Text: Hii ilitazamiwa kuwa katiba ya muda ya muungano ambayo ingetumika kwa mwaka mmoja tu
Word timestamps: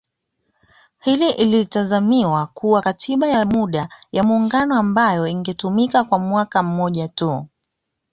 Hii 0.99 1.29
ilitazamiwa 1.31 2.47
kuwa 2.47 2.81
katiba 2.81 3.27
ya 3.27 3.45
muda 3.45 3.89
ya 4.11 4.23
muungano 4.23 4.75
ambayo 4.75 5.27
ingetumika 5.27 6.03
kwa 6.03 6.19
mwaka 6.19 6.63
mmoja 6.63 7.07
tu 7.07 7.47